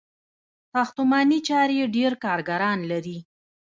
ساختماني 0.73 1.39
چارې 1.47 1.77
ډیر 1.95 2.11
کارګران 2.23 2.79
لري. 2.91 3.17